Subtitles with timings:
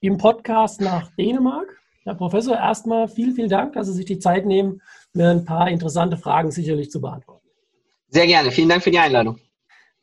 [0.00, 1.76] im Podcast nach Dänemark.
[2.04, 4.80] Herr Professor, erstmal vielen, vielen Dank, dass Sie sich die Zeit nehmen,
[5.12, 7.46] mir ein paar interessante Fragen sicherlich zu beantworten.
[8.08, 8.50] Sehr gerne.
[8.50, 9.38] Vielen Dank für die Einladung.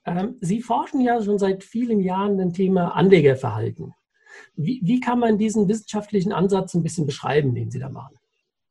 [0.06, 3.94] Ähm, Sie forschen ja schon seit vielen Jahren dem Thema Anlegerverhalten.
[4.56, 8.16] Wie, wie kann man diesen wissenschaftlichen Ansatz ein bisschen beschreiben, den Sie da machen?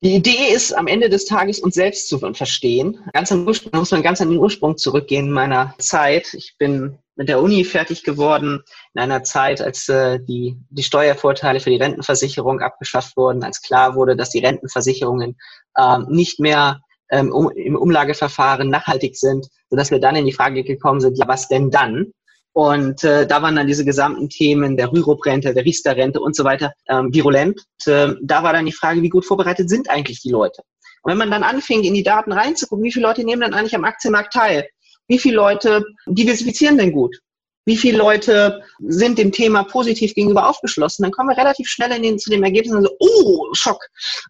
[0.02, 2.98] Die Idee ist, am Ende des Tages uns selbst zu verstehen.
[3.14, 6.34] Ganz Ursprung, muss man ganz an den Ursprung zurückgehen meiner Zeit.
[6.34, 8.62] Ich bin mit der Uni fertig geworden
[8.95, 13.95] in einer Zeit, als äh, die, die Steuervorteile für die Rentenversicherung abgeschafft wurden, als klar
[13.95, 15.36] wurde, dass die Rentenversicherungen
[15.78, 16.80] ähm, nicht mehr
[17.11, 21.28] ähm, um, im Umlageverfahren nachhaltig sind, sodass wir dann in die Frage gekommen sind, ja,
[21.28, 22.12] was denn dann?
[22.53, 26.72] Und äh, da waren dann diese gesamten Themen der Rürup-Rente, der Riester-Rente und so weiter
[26.88, 27.60] ähm, virulent.
[27.86, 30.62] Und, äh, da war dann die Frage, wie gut vorbereitet sind eigentlich die Leute?
[31.03, 33.75] Und wenn man dann anfing, in die Daten reinzugucken, wie viele Leute nehmen dann eigentlich
[33.75, 34.69] am Aktienmarkt teil?
[35.08, 37.19] Wie viele Leute diversifizieren denn gut?
[37.66, 41.02] Wie viele Leute sind dem Thema positiv gegenüber aufgeschlossen?
[41.02, 43.82] Dann kommen wir relativ schnell in den, zu dem Ergebnis und so, oh, Schock.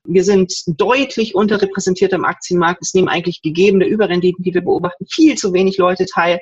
[0.04, 2.80] Wir sind deutlich unterrepräsentiert am Aktienmarkt.
[2.82, 6.38] Es nehmen eigentlich gegebene Überrenditen, die wir beobachten, viel zu wenig Leute teil.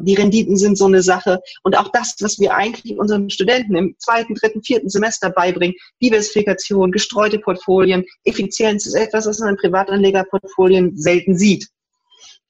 [0.00, 1.40] Die Renditen sind so eine Sache.
[1.62, 6.90] Und auch das, was wir eigentlich unseren Studenten im zweiten, dritten, vierten Semester beibringen, Diversifikation,
[6.90, 11.68] gestreute Portfolien, Effizienz ist etwas, was man in Privatanlegerportfolien selten sieht.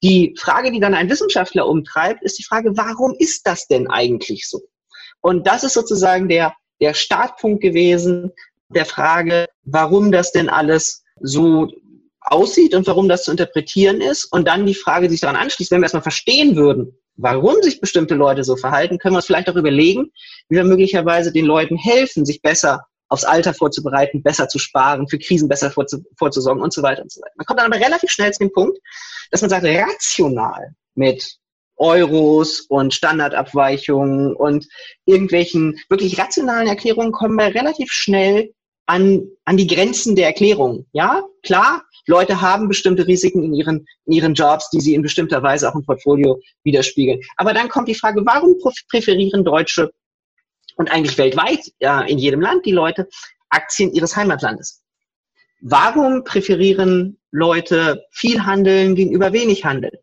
[0.02, 4.48] Die Frage, die dann ein Wissenschaftler umtreibt, ist die Frage, warum ist das denn eigentlich
[4.48, 4.60] so?
[5.20, 8.32] Und das ist sozusagen der, der Startpunkt gewesen
[8.68, 11.68] der Frage, warum das denn alles so
[12.20, 14.24] aussieht und warum das zu interpretieren ist.
[14.24, 17.80] Und dann die Frage, die sich daran anschließt, wenn wir erstmal verstehen würden, warum sich
[17.80, 20.10] bestimmte Leute so verhalten, können wir uns vielleicht auch überlegen,
[20.48, 25.18] wie wir möglicherweise den Leuten helfen, sich besser aufs Alter vorzubereiten, besser zu sparen, für
[25.18, 27.32] Krisen besser vorzusorgen und so weiter und so weiter.
[27.36, 28.78] Man kommt dann aber relativ schnell zu dem Punkt,
[29.30, 31.38] dass man sagt, rational mit
[31.76, 34.66] Euros und Standardabweichungen und
[35.06, 38.52] irgendwelchen wirklich rationalen Erklärungen kommen wir relativ schnell
[38.90, 40.86] an, an die Grenzen der Erklärung.
[40.92, 45.42] Ja, klar, Leute haben bestimmte Risiken in ihren, in ihren Jobs, die sie in bestimmter
[45.42, 47.20] Weise auch im Portfolio widerspiegeln.
[47.36, 48.56] Aber dann kommt die Frage, warum
[48.90, 49.90] präferieren Deutsche
[50.76, 53.08] und eigentlich weltweit, ja, in jedem Land die Leute
[53.48, 54.82] Aktien ihres Heimatlandes?
[55.62, 59.96] Warum präferieren Leute viel Handeln gegenüber wenig Handeln?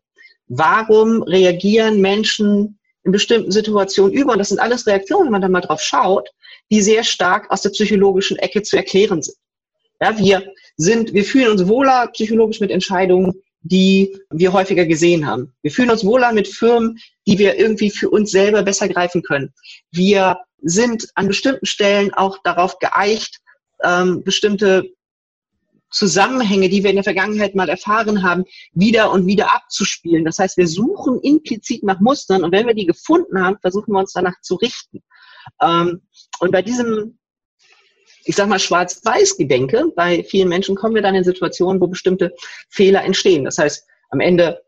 [0.48, 4.32] Warum reagieren Menschen in bestimmten Situationen über?
[4.32, 6.28] Und das sind alles Reaktionen, wenn man da mal drauf schaut,
[6.70, 9.36] die sehr stark aus der psychologischen Ecke zu erklären sind.
[10.00, 15.52] Ja, wir sind, wir fühlen uns wohler psychologisch mit Entscheidungen, die wir häufiger gesehen haben.
[15.62, 19.52] Wir fühlen uns wohler mit Firmen, die wir irgendwie für uns selber besser greifen können.
[19.90, 23.40] Wir sind an bestimmten Stellen auch darauf geeicht,
[23.82, 24.90] ähm, bestimmte
[25.90, 30.24] Zusammenhänge, die wir in der Vergangenheit mal erfahren haben, wieder und wieder abzuspielen.
[30.24, 34.00] Das heißt, wir suchen implizit nach Mustern und wenn wir die gefunden haben, versuchen wir
[34.00, 35.02] uns danach zu richten.
[35.62, 36.02] Ähm,
[36.40, 37.18] und bei diesem,
[38.24, 42.34] ich sag mal, Schwarz-Weiß-Gedenke, bei vielen Menschen kommen wir dann in Situationen, wo bestimmte
[42.68, 43.44] Fehler entstehen.
[43.44, 44.60] Das heißt, am Ende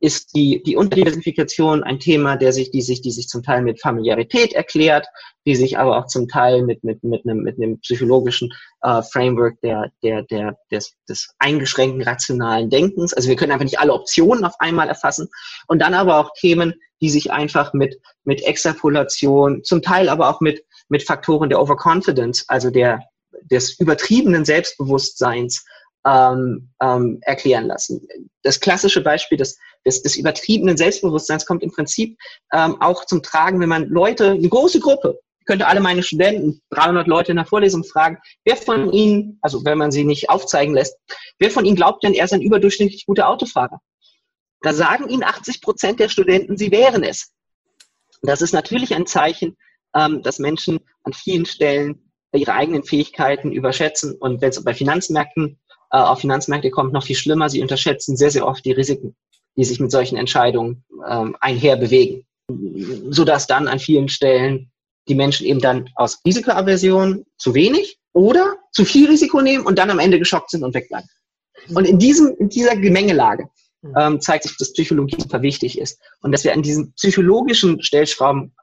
[0.00, 3.80] ist die, die Unterdiversifikation ein Thema, der sich, die sich, die sich zum Teil mit
[3.80, 5.06] Familiarität erklärt,
[5.44, 8.50] die sich aber auch zum Teil mit, mit, mit einem, mit einem psychologischen
[8.82, 13.12] äh, Framework der, der, der, des, des eingeschränkten rationalen Denkens.
[13.12, 15.28] Also wir können einfach nicht alle Optionen auf einmal erfassen.
[15.66, 20.40] Und dann aber auch Themen, die sich einfach mit, mit Extrapolation, zum Teil aber auch
[20.40, 23.00] mit, mit Faktoren der Overconfidence, also der,
[23.50, 25.64] des übertriebenen Selbstbewusstseins
[26.06, 28.06] ähm, ähm, erklären lassen.
[28.42, 32.18] Das klassische Beispiel des, des, des übertriebenen Selbstbewusstseins kommt im Prinzip
[32.52, 37.06] ähm, auch zum Tragen, wenn man Leute, eine große Gruppe, könnte alle meine Studenten, 300
[37.06, 40.96] Leute in der Vorlesung fragen, wer von ihnen, also wenn man sie nicht aufzeigen lässt,
[41.38, 43.80] wer von ihnen glaubt denn, er ist ein überdurchschnittlich guter Autofahrer?
[44.60, 47.32] Da sagen ihnen 80 Prozent der Studenten, sie wären es.
[48.22, 49.56] Das ist natürlich ein Zeichen,
[49.94, 54.16] ähm, dass Menschen an vielen Stellen ihre eigenen Fähigkeiten überschätzen.
[54.20, 55.58] Und wenn es bei Finanzmärkten
[55.90, 57.48] äh, auf Finanzmärkte kommt, noch viel schlimmer.
[57.48, 59.16] Sie unterschätzen sehr, sehr oft die Risiken,
[59.56, 62.26] die sich mit solchen Entscheidungen ähm, einher bewegen.
[63.10, 64.70] Sodass dann an vielen Stellen
[65.08, 69.90] die Menschen eben dann aus Risikoaversion zu wenig oder zu viel Risiko nehmen und dann
[69.90, 71.08] am Ende geschockt sind und wegbleiben.
[71.74, 73.48] Und in, diesem, in dieser Gemengelage
[73.96, 78.54] ähm, zeigt sich, dass Psychologie super wichtig ist und dass wir an diesen psychologischen Stellschrauben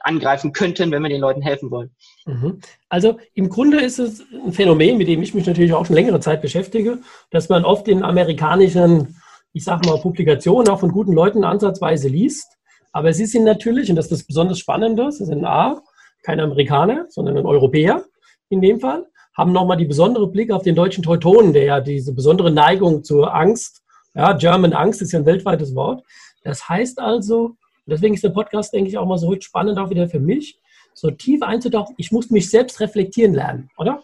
[0.00, 1.90] angreifen könnten, wenn wir den Leuten helfen wollen.
[2.26, 2.60] Mhm.
[2.88, 6.20] Also im Grunde ist es ein Phänomen, mit dem ich mich natürlich auch schon längere
[6.20, 6.98] Zeit beschäftige,
[7.30, 9.16] dass man oft in amerikanischen,
[9.52, 12.56] ich sage mal, Publikationen auch von guten Leuten ansatzweise liest.
[12.92, 15.80] Aber sie sind natürlich, und das ist das besonders Spannende, sie sind A,
[16.22, 18.04] kein Amerikaner, sondern ein Europäer
[18.48, 19.06] in dem Fall,
[19.36, 23.34] haben nochmal die besondere Blick auf den deutschen Teutonen, der ja diese besondere Neigung zur
[23.34, 23.80] Angst,
[24.14, 26.02] ja, German Angst ist ja ein weltweites Wort.
[26.42, 27.56] Das heißt also,
[27.90, 30.58] deswegen ist der Podcast, denke ich, auch mal so spannend auch wieder für mich,
[30.94, 31.94] so tief einzutauchen.
[31.98, 34.02] Ich muss mich selbst reflektieren lernen, oder?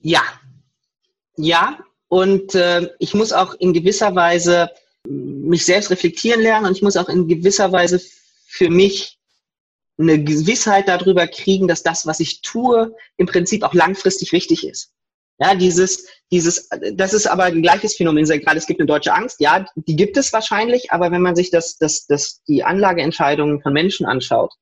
[0.00, 0.22] Ja.
[1.36, 4.70] Ja, und äh, ich muss auch in gewisser Weise
[5.06, 8.00] mich selbst reflektieren lernen und ich muss auch in gewisser Weise
[8.46, 9.18] für mich
[9.98, 14.92] eine Gewissheit darüber kriegen, dass das, was ich tue, im Prinzip auch langfristig richtig ist.
[15.40, 18.24] Ja, dieses, dieses, das ist aber ein gleiches Phänomen.
[18.24, 19.40] Gerade es gibt eine deutsche Angst.
[19.40, 23.72] Ja, die gibt es wahrscheinlich, aber wenn man sich das, das, das, die Anlageentscheidungen von
[23.72, 24.52] Menschen anschaut,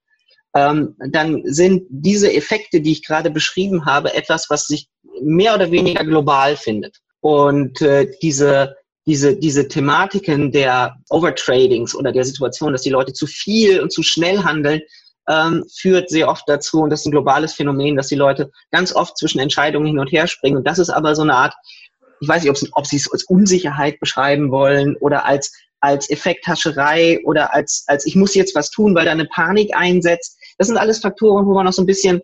[0.55, 4.89] ähm, dann sind diese Effekte, die ich gerade beschrieben habe, etwas, was sich
[5.23, 6.99] mehr oder weniger global findet.
[7.21, 8.77] Und äh, diese,
[9.07, 14.03] diese, diese Thematiken der Overtradings oder der Situation, dass die Leute zu viel und zu
[14.03, 14.83] schnell handeln,
[15.29, 18.95] ähm, führt sehr oft dazu, und das ist ein globales Phänomen, dass die Leute ganz
[18.95, 20.57] oft zwischen Entscheidungen hin und her springen.
[20.57, 21.55] Und das ist aber so eine Art,
[22.21, 27.53] ich weiß nicht, ob sie es als Unsicherheit beschreiben wollen oder als, als Effekthascherei oder
[27.53, 30.39] als, als ich muss jetzt was tun, weil da eine Panik einsetzt.
[30.59, 32.23] Das sind alles Faktoren, wo man noch so ein bisschen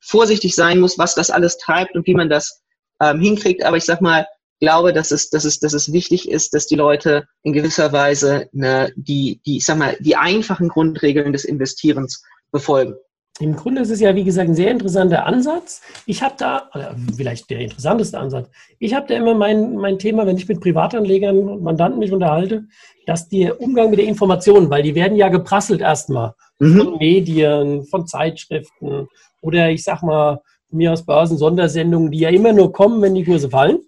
[0.00, 2.62] vorsichtig sein muss, was das alles treibt und wie man das
[3.02, 3.62] ähm, hinkriegt.
[3.64, 4.26] Aber ich sag mal,
[4.60, 8.48] glaube, dass es, dass es, dass es wichtig ist, dass die Leute in gewisser Weise
[8.52, 12.94] ne, die, die, ich sag mal, die einfachen Grundregeln des Investierens befolgen.
[13.40, 15.80] Im Grunde ist es ja, wie gesagt, ein sehr interessanter Ansatz.
[16.06, 18.50] Ich habe da, oder vielleicht der interessanteste Ansatz,
[18.80, 22.64] ich habe da immer mein, mein Thema, wenn ich mit Privatanlegern und Mandanten mich unterhalte,
[23.06, 26.78] dass der Umgang mit der Information, weil die werden ja geprasselt erstmal mhm.
[26.78, 29.06] von Medien, von Zeitschriften
[29.40, 30.40] oder ich sag mal,
[30.70, 33.78] mir aus Börsen Sondersendungen, die ja immer nur kommen, wenn die Kurse fallen.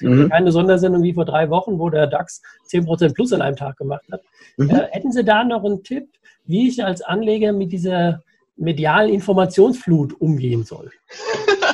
[0.00, 0.28] Mhm.
[0.30, 4.04] Keine Sondersendung wie vor drei Wochen, wo der DAX 10% plus an einem Tag gemacht
[4.10, 4.22] hat.
[4.56, 4.70] Mhm.
[4.70, 6.08] Äh, hätten Sie da noch einen Tipp,
[6.44, 8.22] wie ich als Anleger mit dieser
[8.56, 10.90] medialen Informationsflut umgehen soll?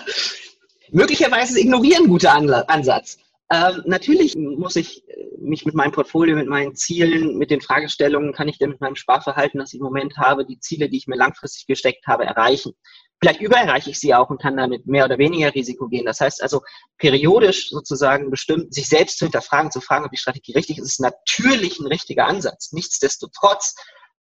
[0.91, 3.19] Möglicherweise ignorieren ein guter Ansatz.
[3.51, 8.33] Ähm, natürlich muss ich äh, mich mit meinem Portfolio, mit meinen Zielen, mit den Fragestellungen,
[8.33, 11.07] kann ich denn mit meinem Sparverhalten, das ich im Moment habe, die Ziele, die ich
[11.07, 12.73] mir langfristig gesteckt habe, erreichen.
[13.21, 16.05] Vielleicht übererreiche ich sie auch und kann damit mehr oder weniger Risiko gehen.
[16.05, 16.61] Das heißt also,
[16.99, 21.01] periodisch sozusagen bestimmt, sich selbst zu hinterfragen, zu fragen, ob die Strategie richtig ist, ist
[21.01, 22.73] natürlich ein richtiger Ansatz.
[22.73, 23.75] Nichtsdestotrotz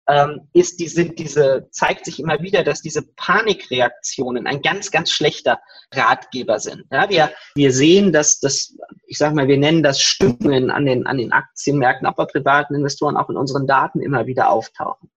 [0.07, 5.11] ähm, ist die, sind diese, zeigt sich immer wieder, dass diese Panikreaktionen ein ganz, ganz
[5.11, 5.59] schlechter
[5.93, 6.85] Ratgeber sind.
[6.91, 8.77] Ja, wir, wir sehen, dass das,
[9.07, 12.75] ich sage mal, wir nennen das Stimmungen an den, an den Aktienmärkten, auch bei privaten
[12.75, 15.09] Investoren, auch in unseren Daten immer wieder auftauchen.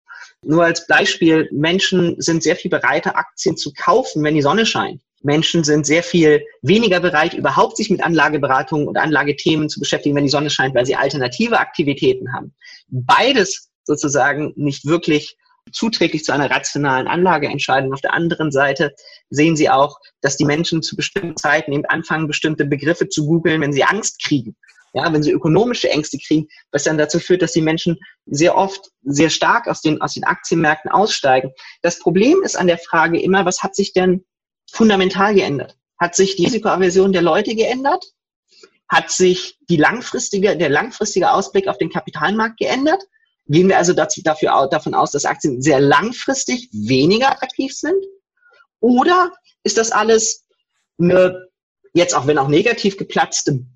[0.42, 5.02] Nur als Beispiel, Menschen sind sehr viel bereiter, Aktien zu kaufen, wenn die Sonne scheint.
[5.22, 10.24] Menschen sind sehr viel weniger bereit, überhaupt sich mit Anlageberatung und Anlagethemen zu beschäftigen, wenn
[10.24, 12.54] die Sonne scheint, weil sie alternative Aktivitäten haben.
[12.88, 15.36] Beides sozusagen nicht wirklich
[15.72, 17.92] zuträglich zu einer rationalen Anlageentscheidung.
[17.92, 18.94] Auf der anderen Seite
[19.30, 23.60] sehen Sie auch, dass die Menschen zu bestimmten Zeiten eben anfangen, bestimmte Begriffe zu googeln,
[23.60, 24.56] wenn sie Angst kriegen.
[24.94, 28.90] Ja, wenn sie ökonomische Ängste kriegen, was dann dazu führt, dass die Menschen sehr oft
[29.02, 31.52] sehr stark aus den, aus den Aktienmärkten aussteigen.
[31.82, 34.24] Das Problem ist an der Frage immer, was hat sich denn
[34.70, 35.76] fundamental geändert?
[35.98, 38.04] Hat sich die Risikoaversion der Leute geändert?
[38.88, 43.02] Hat sich die langfristige, der langfristige Ausblick auf den Kapitalmarkt geändert?
[43.46, 48.04] Gehen wir also dazu, dafür, davon aus, dass Aktien sehr langfristig weniger attraktiv sind?
[48.80, 49.32] Oder
[49.64, 50.46] ist das alles
[50.98, 51.48] eine,
[51.94, 53.66] jetzt auch wenn auch negativ geplatzte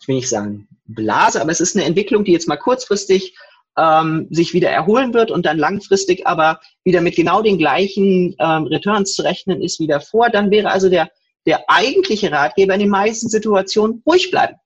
[0.00, 3.36] ich will nicht sagen Blase, aber es ist eine Entwicklung, die jetzt mal kurzfristig
[3.76, 8.64] ähm, sich wieder erholen wird und dann langfristig aber wieder mit genau den gleichen ähm,
[8.64, 11.10] Returns zu rechnen ist wie davor, dann wäre also der,
[11.44, 14.56] der eigentliche Ratgeber in den meisten Situationen ruhig bleiben.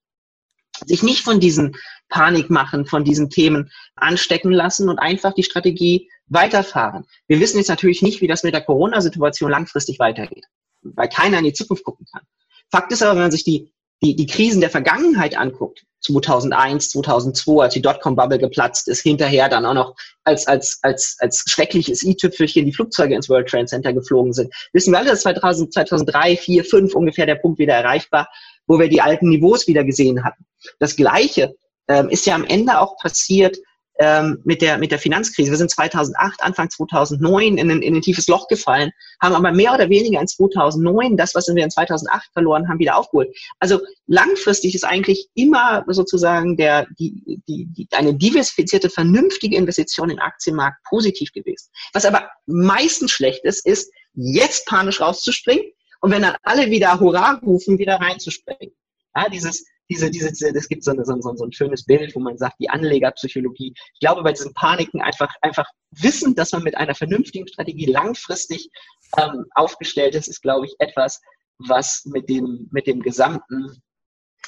[0.87, 1.77] Sich nicht von diesen
[2.09, 7.05] Panikmachen, von diesen Themen anstecken lassen und einfach die Strategie weiterfahren.
[7.27, 10.45] Wir wissen jetzt natürlich nicht, wie das mit der Corona-Situation langfristig weitergeht,
[10.83, 12.23] weil keiner in die Zukunft gucken kann.
[12.71, 17.63] Fakt ist aber, wenn man sich die die, die Krisen der Vergangenheit anguckt, 2001, 2002,
[17.63, 22.65] als die Dotcom-Bubble geplatzt ist, hinterher dann auch noch als, als, als, als schreckliches i-Tüpfelchen
[22.65, 26.65] die Flugzeuge ins World Trade Center geflogen sind, wissen wir alle, dass 2000, 2003, 4,
[26.65, 28.29] 5 ungefähr der Punkt wieder erreicht war,
[28.67, 30.47] wo wir die alten Niveaus wieder gesehen hatten.
[30.79, 31.55] Das Gleiche
[31.89, 33.59] ähm, ist ja am Ende auch passiert
[33.99, 35.51] ähm, mit, der, mit der Finanzkrise.
[35.51, 39.75] Wir sind 2008, Anfang 2009 in ein, in ein tiefes Loch gefallen, haben aber mehr
[39.75, 43.29] oder weniger in 2009 das, was wir in 2008 verloren haben, wieder aufgeholt.
[43.59, 50.17] Also langfristig ist eigentlich immer sozusagen der, die, die, die, eine diversifizierte, vernünftige Investition in
[50.17, 51.69] den Aktienmarkt positiv gewesen.
[51.93, 55.65] Was aber meistens schlecht ist, ist, jetzt panisch rauszuspringen
[56.01, 58.75] und wenn dann alle wieder Hurra rufen, wieder reinzuspringen.
[59.17, 62.15] Ja, dieses, diese, diese, diese, es gibt so, eine, so, so, so ein schönes Bild,
[62.15, 63.75] wo man sagt, die Anlegerpsychologie.
[63.95, 68.71] Ich glaube, bei diesen Paniken einfach, einfach wissen, dass man mit einer vernünftigen Strategie langfristig
[69.19, 71.21] ähm, aufgestellt ist, ist, glaube ich, etwas,
[71.59, 73.83] was mit dem, mit dem gesamten,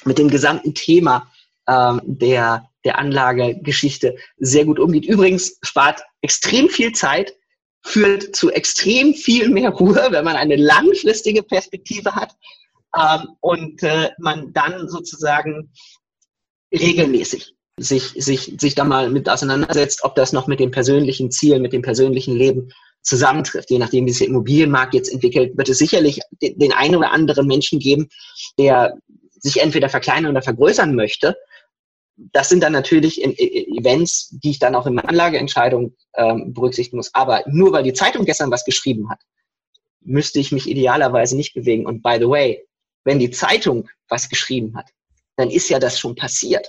[0.05, 1.29] mit dem gesamten Thema
[1.67, 5.05] ähm, der, der Anlagegeschichte sehr gut umgeht.
[5.05, 7.35] Übrigens spart extrem viel Zeit,
[7.85, 12.33] führt zu extrem viel mehr Ruhe, wenn man eine langfristige Perspektive hat
[12.97, 15.71] ähm, und äh, man dann sozusagen
[16.71, 21.61] regelmäßig sich, sich, sich da mal mit auseinandersetzt, ob das noch mit den persönlichen Zielen,
[21.61, 22.69] mit dem persönlichen Leben
[23.01, 23.69] zusammentrifft.
[23.69, 27.11] Je nachdem, wie sich der Immobilienmarkt jetzt entwickelt, wird es sicherlich den, den einen oder
[27.11, 28.09] anderen Menschen geben,
[28.57, 28.97] der
[29.39, 31.35] sich entweder verkleinern oder vergrößern möchte.
[32.15, 37.13] Das sind dann natürlich Events, die ich dann auch in meiner Anlageentscheidung ähm, berücksichtigen muss.
[37.13, 39.19] Aber nur weil die Zeitung gestern was geschrieben hat,
[40.01, 41.87] müsste ich mich idealerweise nicht bewegen.
[41.87, 42.63] Und by the way,
[43.03, 44.89] wenn die Zeitung was geschrieben hat,
[45.35, 46.67] dann ist ja das schon passiert.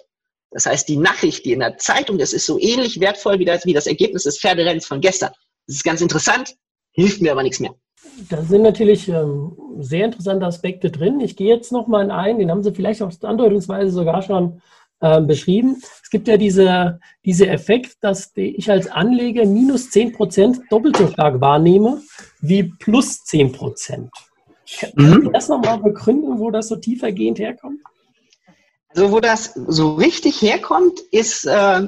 [0.50, 3.66] Das heißt, die Nachricht, die in der Zeitung ist, ist so ähnlich wertvoll wie das,
[3.66, 5.32] wie das Ergebnis des Pferderenns von gestern.
[5.66, 6.54] Das ist ganz interessant,
[6.92, 7.74] hilft mir aber nichts mehr.
[8.30, 11.20] Da sind natürlich ähm, sehr interessante Aspekte drin.
[11.20, 14.62] Ich gehe jetzt nochmal ein, den haben Sie vielleicht auf andeutungsweise sogar schon
[15.00, 15.82] äh, beschrieben.
[16.02, 21.40] Es gibt ja diese, diese Effekt, dass ich als Anleger minus 10% doppelt so stark
[21.40, 22.00] wahrnehme
[22.40, 24.08] wie plus 10%.
[24.78, 27.80] Kannst du das nochmal begründen, wo das so tiefergehend herkommt?
[28.88, 31.86] Also wo das so richtig herkommt, ist, äh,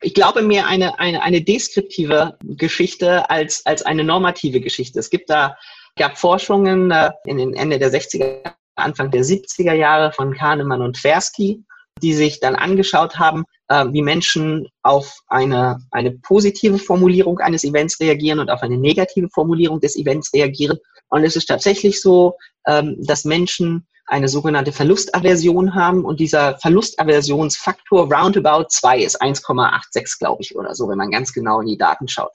[0.00, 4.98] ich glaube, mehr eine, eine, eine deskriptive Geschichte als, als eine normative Geschichte.
[4.98, 5.56] Es gibt da,
[5.96, 10.96] gab Forschungen äh, in den Ende der 60er, Anfang der 70er Jahre von Kahnemann und
[10.96, 11.64] Tversky,
[12.02, 18.00] die sich dann angeschaut haben, äh, wie Menschen auf eine, eine positive Formulierung eines Events
[18.00, 20.78] reagieren und auf eine negative Formulierung des Events reagieren.
[21.08, 22.36] Und es ist tatsächlich so,
[22.66, 30.42] ähm, dass Menschen eine sogenannte Verlustaversion haben und dieser Verlustaversionsfaktor roundabout 2 ist 1,86, glaube
[30.42, 32.32] ich, oder so, wenn man ganz genau in die Daten schaut.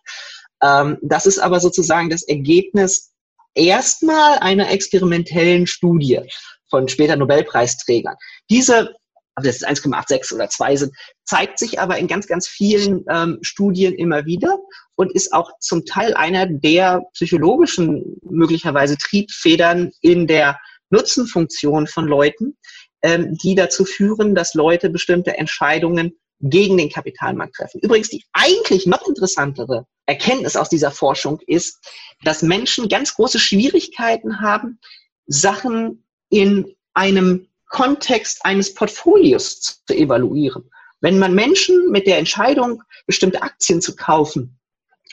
[0.64, 3.12] Ähm, das ist aber sozusagen das Ergebnis
[3.54, 6.22] erstmal einer experimentellen Studie
[6.70, 8.16] von später Nobelpreisträgern.
[8.50, 8.96] Diese
[9.40, 10.94] ob das 1,86 oder 2 sind,
[11.26, 14.58] zeigt sich aber in ganz, ganz vielen ähm, Studien immer wieder
[14.96, 22.58] und ist auch zum Teil einer der psychologischen möglicherweise Triebfedern in der Nutzenfunktion von Leuten,
[23.02, 27.80] ähm, die dazu führen, dass Leute bestimmte Entscheidungen gegen den Kapitalmarkt treffen.
[27.82, 31.78] Übrigens, die eigentlich noch interessantere Erkenntnis aus dieser Forschung ist,
[32.24, 34.80] dass Menschen ganz große Schwierigkeiten haben,
[35.28, 40.70] Sachen in einem Kontext eines Portfolios zu evaluieren.
[41.02, 44.60] Wenn man Menschen mit der Entscheidung, bestimmte Aktien zu kaufen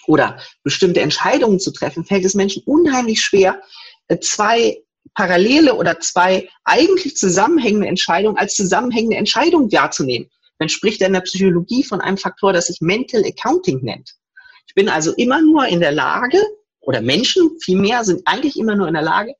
[0.06, 3.60] oder bestimmte Entscheidungen zu treffen, fällt es Menschen unheimlich schwer,
[4.08, 4.82] äh, zwei
[5.14, 10.28] parallele oder zwei eigentlich zusammenhängende Entscheidungen als zusammenhängende Entscheidung wahrzunehmen.
[10.58, 14.14] Man spricht in der Psychologie von einem Faktor, das sich Mental Accounting nennt.
[14.66, 16.42] Ich bin also immer nur in der Lage,
[16.80, 19.34] oder Menschen vielmehr sind eigentlich immer nur in der Lage,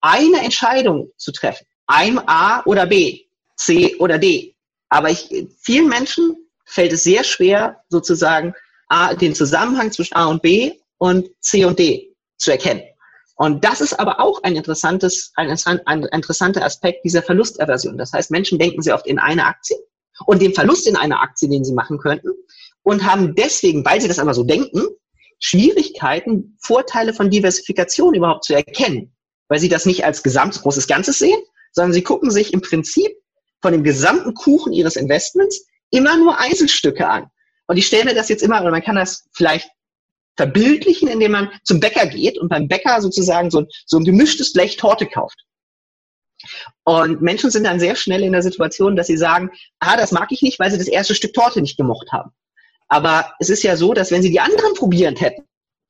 [0.00, 3.24] eine Entscheidung zu treffen einem A oder B,
[3.56, 4.54] C oder D.
[4.88, 5.28] Aber ich,
[5.60, 8.54] vielen Menschen fällt es sehr schwer, sozusagen
[8.88, 12.82] A, den Zusammenhang zwischen A und B und C und D zu erkennen.
[13.36, 17.96] Und das ist aber auch ein interessantes, ein, ein interessanter Aspekt dieser Verlusterversion.
[17.96, 19.76] Das heißt, Menschen denken sehr oft in eine Aktie
[20.26, 22.30] und den Verlust in einer Aktie, den sie machen könnten,
[22.82, 24.82] und haben deswegen, weil sie das aber so denken,
[25.40, 29.14] Schwierigkeiten, Vorteile von Diversifikation überhaupt zu erkennen,
[29.48, 31.40] weil sie das nicht als gesamt großes Ganzes sehen,
[31.72, 33.12] sondern sie gucken sich im Prinzip
[33.60, 37.26] von dem gesamten Kuchen ihres Investments immer nur Einzelstücke an.
[37.66, 39.68] Und ich stelle mir das jetzt immer, oder man kann das vielleicht
[40.36, 44.76] verbildlichen, indem man zum Bäcker geht und beim Bäcker sozusagen so, so ein gemischtes Blech
[44.76, 45.44] Torte kauft.
[46.84, 50.30] Und Menschen sind dann sehr schnell in der Situation, dass sie sagen, ah, das mag
[50.30, 52.30] ich nicht, weil sie das erste Stück Torte nicht gemocht haben.
[52.86, 55.44] Aber es ist ja so, dass wenn sie die anderen probierend hätten,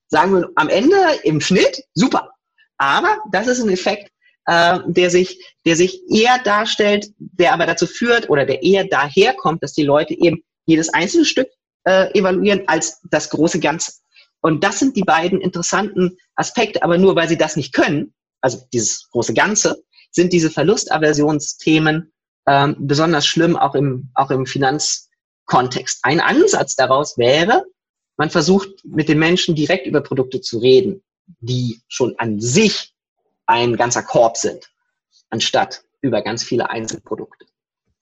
[0.08, 2.32] sagen wir am Ende im Schnitt, super.
[2.78, 4.11] Aber das ist ein Effekt,
[4.49, 9.62] äh, der sich, der sich eher darstellt, der aber dazu führt oder der eher daherkommt,
[9.62, 11.49] dass die Leute eben jedes einzelne Stück
[11.85, 13.93] äh, evaluieren als das große Ganze.
[14.40, 18.59] Und das sind die beiden interessanten Aspekte, aber nur weil sie das nicht können, also
[18.73, 22.11] dieses große Ganze, sind diese Verlustaversionsthemen
[22.47, 25.09] ähm, besonders schlimm, auch im, auch im Finanz,
[25.45, 26.00] Kontext.
[26.02, 27.64] Ein Ansatz daraus wäre,
[28.19, 31.02] man versucht mit den Menschen direkt über Produkte zu reden,
[31.40, 32.95] die schon an sich
[33.49, 34.71] ein ganzer Korb sind,
[35.31, 37.47] anstatt über ganz viele Einzelprodukte.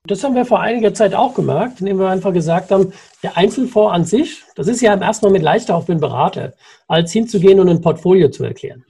[0.07, 3.95] Das haben wir vor einiger Zeit auch gemerkt, indem wir einfach gesagt haben, der Einzelfonds
[3.95, 6.53] an sich, das ist ja im ersten Moment leichter für einen Berater,
[6.87, 8.85] als hinzugehen und ein Portfolio zu erklären.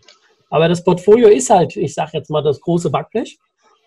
[0.51, 3.39] Aber das Portfolio ist halt, ich sage jetzt mal, das große Backblech,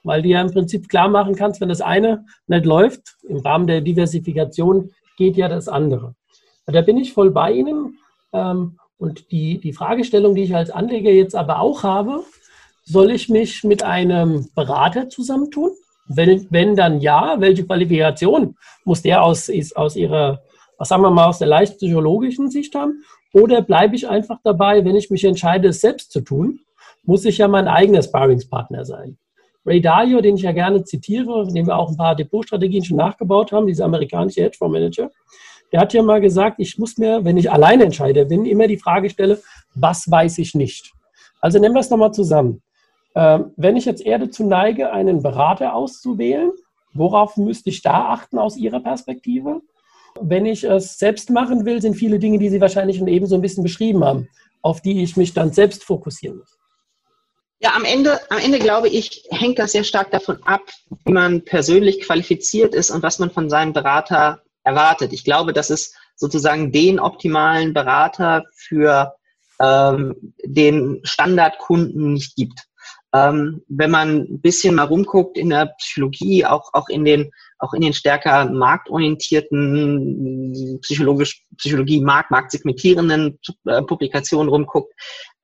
[0.04, 3.68] weil du ja im Prinzip klar machen kannst, wenn das eine nicht läuft, im Rahmen
[3.68, 6.16] der Diversifikation geht ja das andere.
[6.66, 7.98] Da bin ich voll bei Ihnen.
[8.32, 12.24] Ähm, und die, die Fragestellung, die ich als Anleger jetzt aber auch habe,
[12.90, 15.72] soll ich mich mit einem Berater zusammentun?
[16.08, 20.42] Wenn, wenn dann ja, welche Qualifikation muss der aus, aus ihrer,
[20.80, 23.04] was sagen wir mal, aus der leicht psychologischen Sicht haben?
[23.32, 26.62] Oder bleibe ich einfach dabei, wenn ich mich entscheide, es selbst zu tun,
[27.04, 29.20] muss ich ja mein eigener Sparringspartner sein.
[29.66, 33.52] Ray Dalio, den ich ja gerne zitiere, dem wir auch ein paar Depotstrategien schon nachgebaut
[33.52, 35.12] haben, dieser amerikanische Hedgefondsmanager,
[35.72, 38.78] der hat ja mal gesagt, ich muss mir, wenn ich alleine entscheide, bin immer die
[38.78, 39.40] Frage stelle,
[39.76, 40.92] was weiß ich nicht?
[41.40, 42.64] Also nehmen wir es nochmal zusammen.
[43.20, 46.54] Ähm, wenn ich jetzt eher dazu neige, einen Berater auszuwählen,
[46.94, 49.60] worauf müsste ich da achten aus Ihrer Perspektive?
[50.22, 53.36] Wenn ich es selbst machen will, sind viele Dinge, die Sie wahrscheinlich schon eben so
[53.36, 54.30] ein bisschen beschrieben haben,
[54.62, 56.58] auf die ich mich dann selbst fokussieren muss.
[57.60, 60.62] Ja, am Ende, am Ende glaube ich, hängt das sehr stark davon ab,
[61.04, 65.12] wie man persönlich qualifiziert ist und was man von seinem Berater erwartet.
[65.12, 69.14] Ich glaube, dass es sozusagen den optimalen Berater für
[69.62, 72.69] ähm, den Standardkunden nicht gibt.
[73.12, 77.74] Ähm, wenn man ein bisschen mal rumguckt in der Psychologie, auch, auch in den, auch
[77.74, 84.94] in den stärker marktorientierten psychologisch, Psychologie, Markt, marktsegmentierenden äh, Publikationen rumguckt,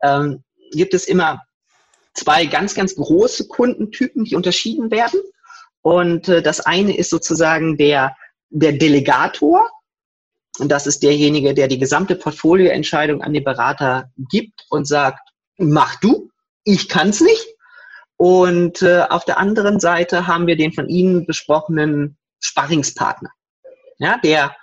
[0.04, 0.44] ähm,
[0.74, 1.42] gibt es immer
[2.14, 5.22] zwei ganz, ganz große Kundentypen, die unterschieden werden.
[5.82, 8.16] Und äh, das eine ist sozusagen der,
[8.50, 9.70] der Delegator.
[10.60, 15.20] Und das ist derjenige, der die gesamte Portfolioentscheidung an den Berater gibt und sagt,
[15.58, 16.30] mach du,
[16.64, 17.55] ich kann's nicht.
[18.18, 23.30] Und äh, auf der anderen Seite haben wir den von Ihnen besprochenen Sparringspartner,
[23.98, 24.56] ja, der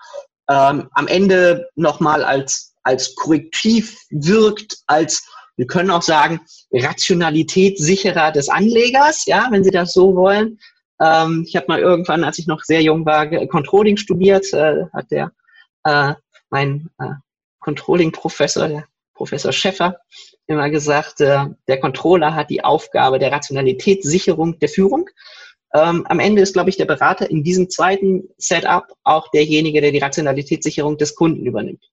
[0.49, 6.40] ähm, am Ende nochmal als, als Korrektiv wirkt, als, wir können auch sagen,
[6.73, 10.59] Rationalitätssicherer des Anlegers, ja, wenn Sie das so wollen.
[11.00, 15.10] Ähm, ich habe mal irgendwann, als ich noch sehr jung war, Controlling studiert, äh, hat
[15.10, 15.32] der
[15.84, 16.15] äh,
[16.50, 17.15] mein äh,
[17.60, 19.99] Controlling-Professor, der Professor Schäffer,
[20.52, 25.08] immer gesagt, äh, der Controller hat die Aufgabe der Rationalitätssicherung der Führung.
[25.75, 29.91] Ähm, am Ende ist, glaube ich, der Berater in diesem zweiten Setup auch derjenige, der
[29.91, 31.84] die Rationalitätssicherung des Kunden übernimmt.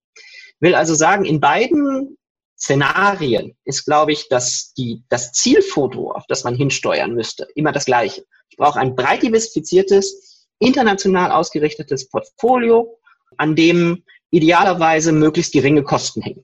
[0.59, 2.17] Will also sagen, in beiden
[2.57, 7.85] Szenarien ist, glaube ich, dass die, das Zielfoto, auf das man hinsteuern müsste, immer das
[7.85, 8.25] gleiche.
[8.49, 12.99] Ich brauche ein breit diversifiziertes, international ausgerichtetes Portfolio,
[13.37, 16.43] an dem idealerweise möglichst geringe Kosten hängen.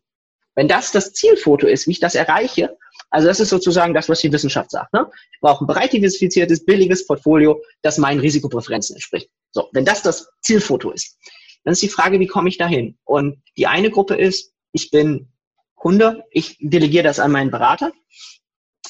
[0.55, 2.77] Wenn das das Zielfoto ist, wie ich das erreiche,
[3.09, 4.93] also das ist sozusagen das, was die Wissenschaft sagt.
[4.93, 5.09] Ne?
[5.33, 9.29] Ich brauche ein breit diversifiziertes, billiges Portfolio, das meinen Risikopräferenzen entspricht.
[9.51, 11.17] So, wenn das das Zielfoto ist,
[11.63, 12.97] dann ist die Frage, wie komme ich dahin?
[13.03, 15.29] Und die eine Gruppe ist, ich bin
[15.75, 17.91] Kunde, ich delegiere das an meinen Berater.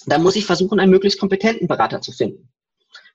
[0.06, 2.51] Dann muss ich versuchen, einen möglichst kompetenten Berater zu finden,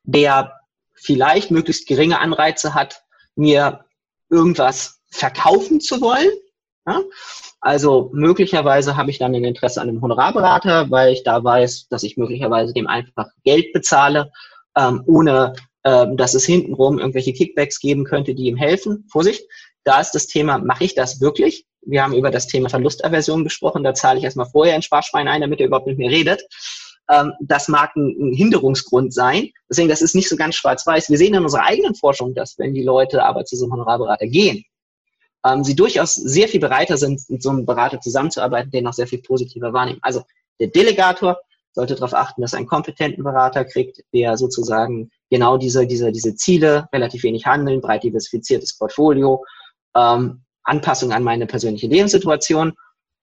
[0.02, 0.60] der
[0.94, 3.02] vielleicht möglichst geringe Anreize hat,
[3.36, 3.84] mir
[4.28, 6.30] irgendwas verkaufen zu wollen,
[6.86, 7.02] ja?
[7.60, 12.02] Also möglicherweise habe ich dann ein Interesse an einem Honorarberater, weil ich da weiß, dass
[12.02, 14.30] ich möglicherweise dem einfach Geld bezahle,
[14.76, 19.06] ähm, ohne ähm, dass es hintenrum irgendwelche Kickbacks geben könnte, die ihm helfen.
[19.10, 19.42] Vorsicht,
[19.84, 21.66] da ist das Thema, mache ich das wirklich?
[21.82, 25.40] Wir haben über das Thema Verlustaversion gesprochen, da zahle ich erstmal vorher ein Sparschwein ein,
[25.40, 26.42] damit er überhaupt mit mir redet.
[27.10, 29.50] Ähm, das mag ein, ein Hinderungsgrund sein.
[29.70, 31.08] Deswegen, das ist nicht so ganz schwarz-weiß.
[31.08, 34.26] Wir sehen in unserer eigenen Forschung, dass wenn die Leute aber zu so einem Honorarberater
[34.26, 34.64] gehen,
[35.44, 39.06] ähm, sie durchaus sehr viel bereiter sind, mit so einem Berater zusammenzuarbeiten, den auch sehr
[39.06, 40.00] viel positiver wahrnehmen.
[40.02, 40.22] Also
[40.58, 41.38] der Delegator
[41.72, 46.34] sollte darauf achten, dass er einen kompetenten Berater kriegt, der sozusagen genau diese, diese, diese
[46.34, 49.44] Ziele, relativ wenig handeln, breit diversifiziertes Portfolio,
[49.94, 52.74] ähm, Anpassung an meine persönliche Lebenssituation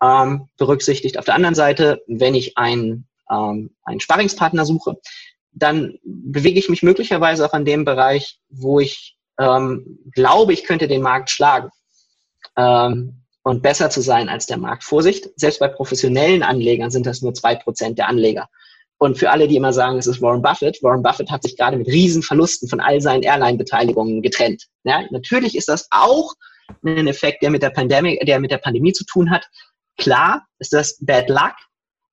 [0.01, 1.19] ähm, berücksichtigt.
[1.19, 4.97] Auf der anderen Seite, wenn ich einen, ähm, einen Sparringspartner suche,
[5.51, 10.88] dann bewege ich mich möglicherweise auch in dem Bereich, wo ich ähm, glaube, ich könnte
[10.88, 11.69] den Markt schlagen
[12.58, 14.84] ähm, und besser zu sein als der Markt.
[14.84, 18.50] Vorsicht, selbst bei professionellen Anlegern sind das nur zwei Prozent der Anleger.
[19.00, 21.78] Und für alle, die immer sagen, es ist Warren Buffett, Warren Buffett hat sich gerade
[21.78, 24.65] mit Riesenverlusten von all seinen Airline-Beteiligungen getrennt.
[24.84, 26.34] Ja, natürlich ist das auch
[26.84, 29.48] ein Effekt, der mit der Pandemie, der mit der Pandemie zu tun hat.
[29.98, 31.56] Klar ist das Bad Luck,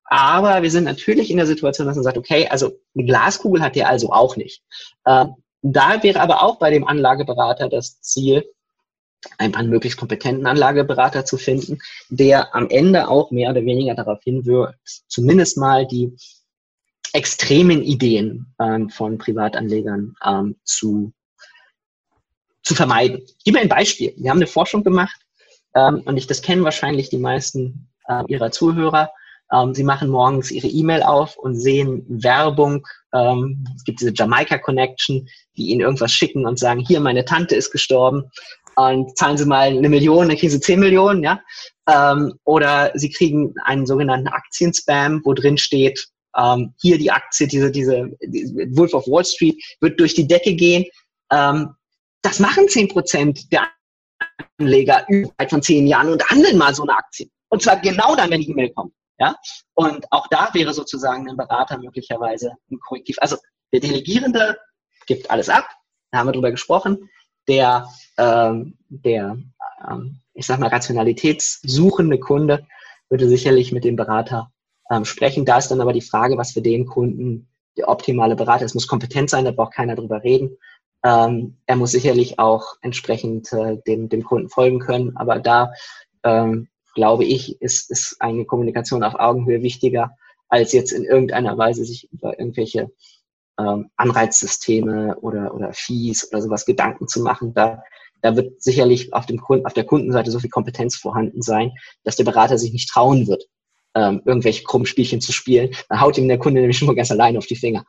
[0.04, 3.76] aber wir sind natürlich in der Situation, dass man sagt, okay, also eine Glaskugel hat
[3.76, 4.62] der also auch nicht.
[5.04, 5.26] Äh,
[5.62, 8.44] da wäre aber auch bei dem Anlageberater das Ziel,
[9.38, 14.22] einfach einen möglichst kompetenten Anlageberater zu finden, der am Ende auch mehr oder weniger darauf
[14.22, 16.16] hinwirkt, zumindest mal die
[17.12, 21.12] extremen Ideen ähm, von Privatanlegern ähm, zu,
[22.62, 23.22] zu vermeiden.
[23.38, 24.14] Ich gebe ein Beispiel.
[24.16, 25.20] Wir haben eine Forschung gemacht
[25.74, 29.10] ähm, und ich, das kennen wahrscheinlich die meisten äh, ihrer Zuhörer.
[29.52, 32.86] Ähm, sie machen morgens ihre E-Mail auf und sehen Werbung.
[33.12, 37.54] Ähm, es gibt diese Jamaika Connection, die ihnen irgendwas schicken und sagen, hier, meine Tante
[37.54, 38.30] ist gestorben
[38.76, 41.40] und zahlen Sie mal eine Million, dann kriegen Sie 10 Millionen, ja.
[41.88, 47.70] Ähm, oder Sie kriegen einen sogenannten Aktienspam, wo drin steht, ähm, hier die Aktie, diese,
[47.70, 50.84] diese, die Wolf of Wall Street wird durch die Decke gehen.
[51.30, 51.74] Ähm,
[52.22, 53.68] das machen 10 Prozent der
[54.58, 57.28] Anleger über von zehn Jahren und handeln mal so eine Aktie.
[57.48, 58.94] Und zwar genau dann, wenn die E-Mail kommt.
[59.18, 59.36] Ja?
[59.74, 63.16] Und auch da wäre sozusagen ein Berater möglicherweise ein Korrektiv.
[63.20, 63.36] Also
[63.72, 64.56] der Delegierende
[65.06, 65.68] gibt alles ab,
[66.10, 67.10] da haben wir drüber gesprochen
[67.48, 69.38] der, ähm, der
[69.88, 72.66] ähm, ich sag mal, rationalitätssuchende Kunde
[73.08, 74.50] würde sicherlich mit dem Berater
[74.90, 75.44] ähm, sprechen.
[75.44, 78.72] Da ist dann aber die Frage, was für den Kunden der optimale Berater ist.
[78.72, 80.56] Es muss kompetent sein, da braucht keiner drüber reden.
[81.04, 85.16] Ähm, er muss sicherlich auch entsprechend äh, dem, dem Kunden folgen können.
[85.16, 85.72] Aber da
[86.22, 90.16] ähm, glaube ich, ist, ist eine Kommunikation auf Augenhöhe wichtiger,
[90.48, 92.90] als jetzt in irgendeiner Weise sich über irgendwelche
[93.58, 97.54] ähm, Anreizsysteme oder, oder Fees oder sowas Gedanken zu machen.
[97.54, 97.82] Da,
[98.22, 102.16] da wird sicherlich auf, dem Kunden, auf der Kundenseite so viel Kompetenz vorhanden sein, dass
[102.16, 103.44] der Berater sich nicht trauen wird,
[103.94, 105.74] ähm, irgendwelche krummen Spielchen zu spielen.
[105.88, 107.84] Dann haut ihm der Kunde nämlich schon mal ganz allein auf die Finger.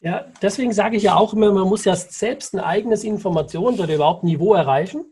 [0.00, 3.94] Ja, deswegen sage ich ja auch immer, man muss ja selbst ein eigenes Informations- oder
[3.94, 5.04] überhaupt Niveau erreichen,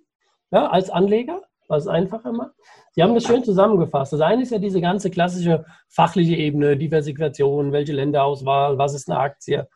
[0.51, 2.53] ja, als Anleger, was es einfacher macht.
[2.93, 4.13] Sie haben das schön zusammengefasst.
[4.13, 9.21] Das eine ist ja diese ganze klassische fachliche Ebene, Diversifikation, welche Länderauswahl, was ist eine
[9.21, 9.69] Aktie.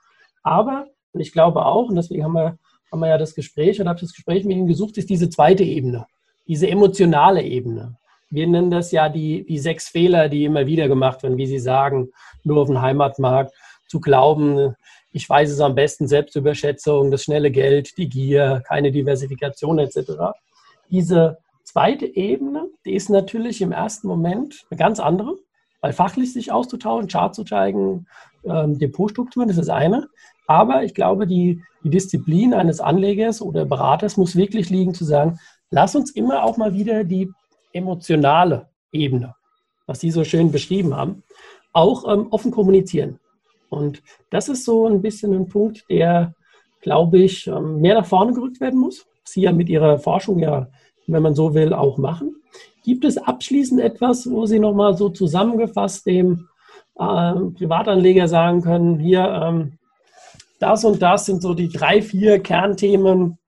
[0.43, 2.59] Aber, und ich glaube auch, und deswegen haben wir,
[2.91, 5.63] haben wir ja das Gespräch oder habe das Gespräch mit Ihnen gesucht, ist diese zweite
[5.63, 6.07] Ebene,
[6.47, 7.97] diese emotionale Ebene.
[8.29, 11.61] Wir nennen das ja die, die sechs Fehler, die immer wieder gemacht werden, wie Sie
[11.61, 12.09] sagen,
[12.43, 13.55] nur auf den Heimatmarkt
[13.87, 14.75] zu glauben,
[15.13, 20.11] ich weiß es am besten, Selbstüberschätzung, das schnelle Geld, die Gier, keine Diversifikation etc.
[20.91, 25.37] Diese zweite Ebene, die ist natürlich im ersten Moment eine ganz andere,
[25.81, 28.07] weil fachlich sich auszutauschen, Chart zu zeigen,
[28.45, 30.09] ähm, Depotstrukturen, das ist eine.
[30.47, 35.39] Aber ich glaube, die, die Disziplin eines Anlegers oder Beraters muss wirklich liegen zu sagen,
[35.71, 37.31] lass uns immer auch mal wieder die
[37.73, 39.35] emotionale Ebene,
[39.87, 41.23] was Sie so schön beschrieben haben,
[41.73, 43.19] auch ähm, offen kommunizieren.
[43.69, 46.35] Und das ist so ein bisschen ein Punkt, der,
[46.81, 49.07] glaube ich, ähm, mehr nach vorne gerückt werden muss.
[49.25, 50.69] Sie ja mit Ihrer Forschung ja
[51.07, 52.37] wenn man so will, auch machen.
[52.85, 56.49] Gibt es abschließend etwas, wo Sie nochmal so zusammengefasst dem
[56.97, 59.79] äh, Privatanleger sagen können, hier, ähm,
[60.61, 63.39] das und das sind so die drei, vier Kernthemen.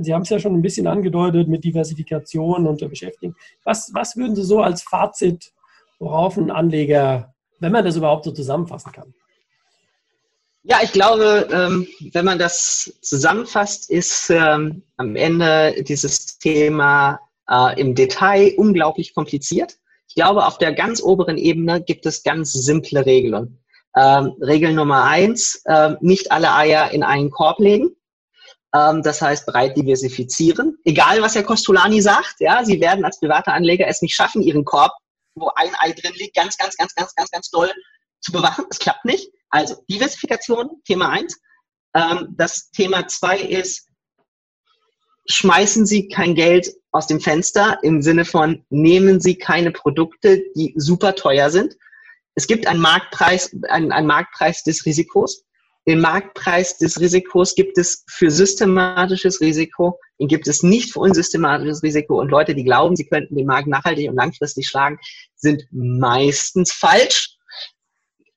[0.00, 3.34] Sie haben es ja schon ein bisschen angedeutet mit Diversifikation und der Beschäftigung.
[3.64, 5.52] Was, was würden Sie so als Fazit,
[5.98, 9.14] worauf ein Anleger, wenn man das überhaupt so zusammenfassen kann?
[10.68, 17.80] Ja, ich glaube, ähm, wenn man das zusammenfasst, ist ähm, am Ende dieses Thema äh,
[17.80, 19.76] im Detail unglaublich kompliziert.
[20.08, 23.62] Ich glaube, auf der ganz oberen Ebene gibt es ganz simple Regeln.
[23.96, 25.62] Ähm, Regel Nummer eins,
[26.00, 27.96] nicht alle Eier in einen Korb legen.
[28.72, 30.76] das heißt, breit diversifizieren.
[30.84, 34.64] Egal, was Herr Costolani sagt, ja, Sie werden als private Anleger es nicht schaffen, Ihren
[34.64, 34.92] Korb,
[35.34, 37.72] wo ein Ei drin liegt, ganz, ganz, ganz, ganz, ganz, ganz doll
[38.20, 38.66] zu bewachen.
[38.70, 39.30] Es klappt nicht.
[39.50, 41.40] Also Diversifikation, Thema eins.
[41.94, 43.88] Ähm, das Thema zwei ist,
[45.28, 50.72] schmeißen Sie kein Geld aus dem Fenster im Sinne von, nehmen Sie keine Produkte, die
[50.76, 51.76] super teuer sind.
[52.34, 55.44] Es gibt einen Marktpreis, einen, einen Marktpreis des Risikos.
[55.88, 61.82] Den Marktpreis des Risikos gibt es für systematisches Risiko, den gibt es nicht für unsystematisches
[61.82, 62.20] Risiko.
[62.20, 64.98] Und Leute, die glauben, sie könnten den Markt nachhaltig und langfristig schlagen,
[65.36, 67.35] sind meistens falsch.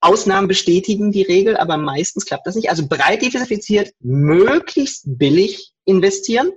[0.01, 2.69] Ausnahmen bestätigen die Regel, aber meistens klappt das nicht.
[2.69, 6.51] Also breit diversifiziert, möglichst billig investieren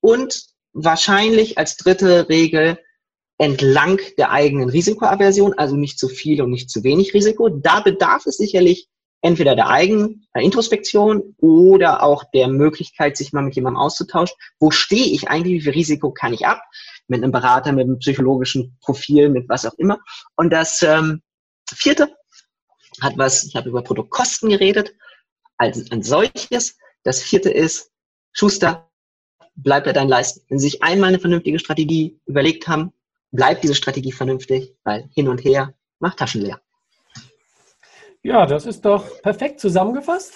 [0.00, 2.78] und wahrscheinlich als dritte Regel
[3.38, 7.48] entlang der eigenen Risikoaversion, also nicht zu viel und nicht zu wenig Risiko.
[7.48, 8.88] Da bedarf es sicherlich
[9.22, 14.36] entweder der eigenen Introspektion oder auch der Möglichkeit, sich mal mit jemandem auszutauschen.
[14.60, 15.54] Wo stehe ich eigentlich?
[15.54, 16.60] Wie viel Risiko kann ich ab?
[17.08, 19.98] Mit einem Berater, mit einem psychologischen Profil, mit was auch immer.
[20.36, 21.22] Und das ähm,
[21.68, 22.14] vierte
[23.00, 24.94] hat was, ich habe über Produktkosten geredet,
[25.58, 26.76] als ein solches.
[27.02, 27.90] Das vierte ist,
[28.32, 28.90] Schuster,
[29.54, 30.42] bleibt bei deinen Leisten.
[30.48, 32.92] Wenn Sie sich einmal eine vernünftige Strategie überlegt haben,
[33.30, 36.60] bleibt diese Strategie vernünftig, weil hin und her macht Taschen leer.
[38.22, 40.34] Ja, das ist doch perfekt zusammengefasst.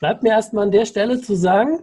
[0.00, 1.82] Bleibt mir erstmal an der Stelle zu sagen,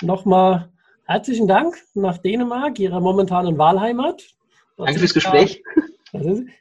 [0.00, 0.72] nochmal
[1.04, 4.22] herzlichen Dank nach Dänemark, Ihrer momentanen Wahlheimat.
[4.76, 5.62] Danke fürs Gespräch.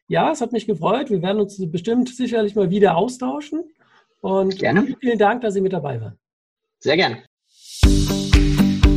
[0.07, 1.09] Ja, es hat mich gefreut.
[1.09, 3.63] Wir werden uns bestimmt sicherlich mal wieder austauschen.
[4.21, 4.95] Und gerne.
[4.99, 6.17] vielen Dank, dass Sie mit dabei waren.
[6.79, 7.23] Sehr gerne.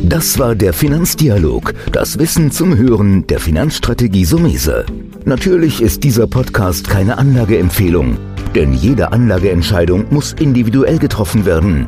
[0.03, 4.85] Das war der Finanzdialog, das Wissen zum Hören der Finanzstrategie Sumese.
[5.23, 8.17] Natürlich ist dieser Podcast keine Anlageempfehlung,
[8.53, 11.85] denn jede Anlageentscheidung muss individuell getroffen werden.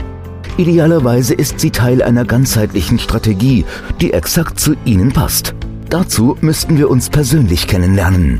[0.55, 3.65] Idealerweise ist sie Teil einer ganzheitlichen Strategie,
[3.99, 5.53] die exakt zu Ihnen passt.
[5.89, 8.39] Dazu müssten wir uns persönlich kennenlernen.